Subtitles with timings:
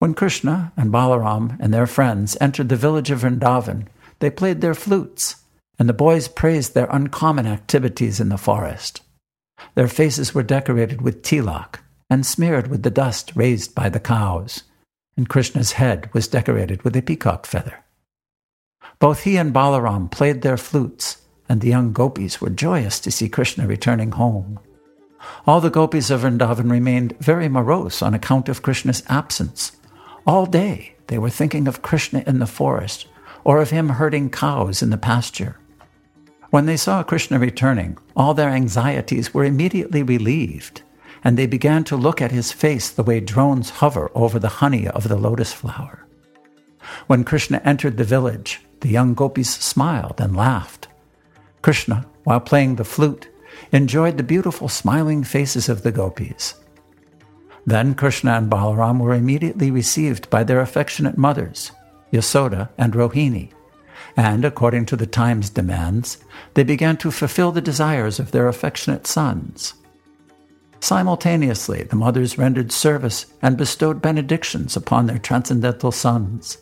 [0.00, 3.86] When Krishna and Balaram and their friends entered the village of Vrindavan,
[4.20, 5.36] they played their flutes,
[5.78, 9.02] and the boys praised their uncommon activities in the forest.
[9.74, 14.62] Their faces were decorated with tilak and smeared with the dust raised by the cows,
[15.18, 17.84] and Krishna's head was decorated with a peacock feather.
[19.00, 23.28] Both he and Balaram played their flutes, and the young gopis were joyous to see
[23.28, 24.60] Krishna returning home.
[25.46, 29.72] All the gopis of Vrindavan remained very morose on account of Krishna's absence.
[30.26, 33.06] All day they were thinking of Krishna in the forest,
[33.44, 35.58] or of him herding cows in the pasture.
[36.50, 40.82] When they saw Krishna returning, all their anxieties were immediately relieved,
[41.22, 44.88] and they began to look at his face the way drones hover over the honey
[44.88, 46.06] of the lotus flower.
[47.06, 50.88] When Krishna entered the village, the young gopis smiled and laughed.
[51.62, 53.28] Krishna, while playing the flute,
[53.72, 56.54] enjoyed the beautiful smiling faces of the gopis.
[57.66, 61.72] Then Krishna and Balaram were immediately received by their affectionate mothers,
[62.12, 63.52] Yasoda and Rohini,
[64.16, 66.18] and according to the time's demands,
[66.54, 69.74] they began to fulfill the desires of their affectionate sons.
[70.80, 76.58] Simultaneously, the mothers rendered service and bestowed benedictions upon their transcendental sons.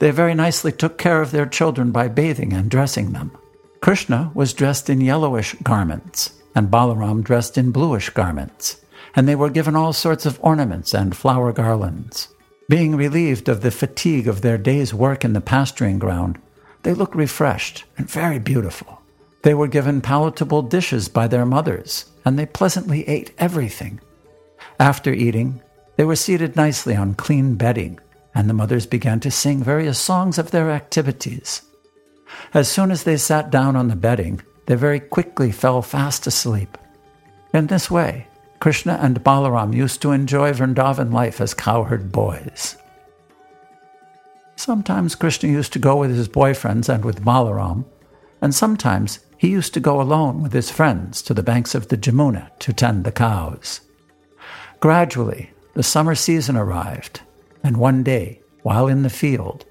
[0.00, 3.30] They very nicely took care of their children by bathing and dressing them.
[3.80, 8.83] Krishna was dressed in yellowish garments, and Balaram dressed in bluish garments,
[9.14, 12.28] and they were given all sorts of ornaments and flower garlands.
[12.68, 16.38] Being relieved of the fatigue of their day's work in the pasturing ground,
[16.82, 19.00] they looked refreshed and very beautiful.
[19.42, 24.00] They were given palatable dishes by their mothers, and they pleasantly ate everything.
[24.80, 25.60] After eating,
[25.96, 28.00] they were seated nicely on clean bedding,
[28.34, 31.62] and the mothers began to sing various songs of their activities.
[32.52, 36.78] As soon as they sat down on the bedding, they very quickly fell fast asleep.
[37.52, 38.26] In this way,
[38.64, 42.78] Krishna and Balaram used to enjoy Vrindavan life as cowherd boys.
[44.56, 47.84] Sometimes Krishna used to go with his boyfriends and with Balaram,
[48.40, 51.98] and sometimes he used to go alone with his friends to the banks of the
[51.98, 53.82] Jamuna to tend the cows.
[54.80, 57.20] Gradually, the summer season arrived,
[57.62, 59.66] and one day, while in the field,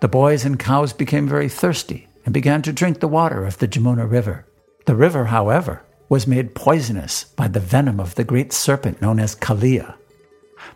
[0.00, 3.68] the boys and cows became very thirsty and began to drink the water of the
[3.68, 4.46] Jamuna River.
[4.86, 9.34] The river, however, was made poisonous by the venom of the great serpent known as
[9.34, 9.94] Kaliya.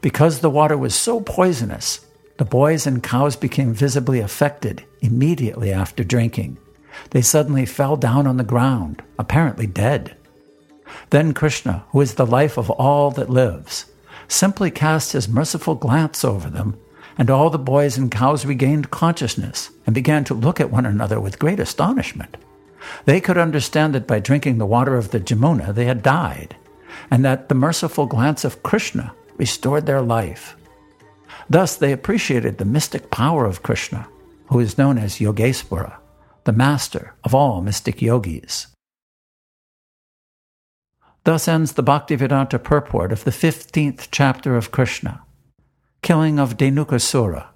[0.00, 2.04] Because the water was so poisonous,
[2.38, 6.58] the boys and cows became visibly affected immediately after drinking.
[7.10, 10.16] They suddenly fell down on the ground, apparently dead.
[11.10, 13.86] Then Krishna, who is the life of all that lives,
[14.28, 16.78] simply cast his merciful glance over them,
[17.18, 21.20] and all the boys and cows regained consciousness and began to look at one another
[21.20, 22.36] with great astonishment.
[23.04, 26.56] They could understand that by drinking the water of the Jamuna they had died,
[27.10, 30.56] and that the merciful glance of Krishna restored their life.
[31.48, 34.06] Thus they appreciated the mystic power of Krishna,
[34.46, 35.96] who is known as Yogeswara,
[36.44, 38.68] the master of all mystic yogis.
[41.24, 45.22] Thus ends the Bhaktivedanta purport of the 15th chapter of Krishna,
[46.02, 47.51] killing of Dhenukasura,